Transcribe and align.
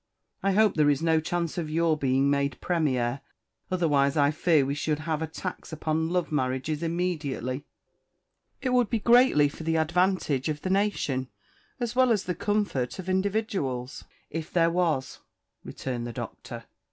I 0.41 0.53
hope 0.53 0.73
there 0.73 0.89
is 0.89 1.03
no 1.03 1.19
chance 1.19 1.59
of 1.59 1.69
your 1.69 1.95
being 1.95 2.27
made 2.27 2.59
Premier, 2.59 3.21
otherwise 3.69 4.17
I 4.17 4.31
fear 4.31 4.65
we 4.65 4.73
should 4.73 4.97
have 5.01 5.21
a 5.21 5.27
tax 5.27 5.71
upon 5.71 6.09
love 6.09 6.31
marriages 6.31 6.81
immediately." 6.81 7.65
"It 8.63 8.73
would 8.73 8.89
be 8.89 8.97
greatly 8.97 9.47
for 9.47 9.61
the 9.61 9.75
advantage 9.75 10.49
of 10.49 10.63
the 10.63 10.71
nation, 10.71 11.27
as 11.79 11.95
well 11.95 12.11
as 12.11 12.23
the 12.23 12.33
comfort 12.33 12.97
of 12.97 13.09
individuals, 13.09 14.03
if 14.31 14.51
there 14.51 14.71
was," 14.71 15.19
returned 15.63 16.07
the 16.07 16.13
Doctor. 16.13 16.63